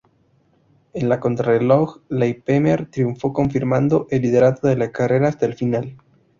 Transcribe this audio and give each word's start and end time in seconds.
En 0.95 1.09
la 1.09 1.19
contrarreloj 1.23 1.93
Leipheimer 2.09 2.87
triunfó, 2.87 3.31
confirmando 3.33 4.07
el 4.09 4.23
liderato 4.23 4.65
de 4.65 4.75
la 4.75 4.91
carrera 4.91 5.27
hasta 5.27 5.45
el 5.45 5.53
final. 5.53 5.95